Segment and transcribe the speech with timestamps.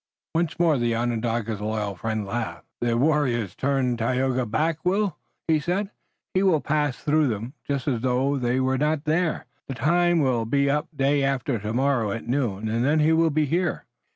[0.33, 2.65] Once more the Onondaga's loyal friend laughed.
[2.79, 5.15] "The warriors turn Tayoga back, Will?"
[5.47, 5.91] he said.
[6.33, 9.45] "He will pass through 'em just as if they were not there.
[9.67, 13.45] The time will be up day after tomorrow at noon, and then he will be
[13.45, 13.85] here."